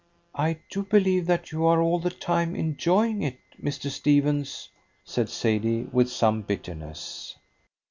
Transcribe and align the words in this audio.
"I 0.33 0.57
do 0.71 0.81
believe 0.81 1.27
that 1.27 1.51
you 1.51 1.63
are 1.65 1.79
all 1.79 1.99
the 1.99 2.09
time 2.09 2.55
enjoying 2.55 3.21
it, 3.21 3.37
Mr. 3.61 3.91
Stephens," 3.91 4.69
said 5.05 5.29
Sadie 5.29 5.83
with 5.91 6.09
some 6.11 6.41
bitterness. 6.41 7.35